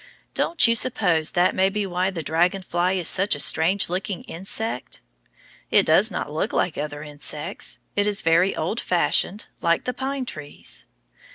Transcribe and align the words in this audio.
Don't 0.33 0.67
you 0.67 0.73
suppose 0.73 1.29
that 1.29 1.53
may 1.53 1.69
be 1.69 1.85
why 1.85 2.09
the 2.09 2.23
dragon 2.23 2.63
fly 2.63 2.93
is 2.93 3.07
such 3.07 3.35
a 3.35 3.39
strange 3.39 3.87
looking 3.87 4.23
insect? 4.23 4.99
It 5.69 5.85
does 5.85 6.09
not 6.09 6.31
look 6.31 6.51
like 6.51 6.75
other 6.75 7.03
insects; 7.03 7.81
it 7.95 8.07
is 8.07 8.23
very 8.23 8.55
old 8.55 8.79
fashioned, 8.79 9.45
like 9.61 9.83
the 9.83 9.93
pine 9.93 10.25
trees. 10.25 10.87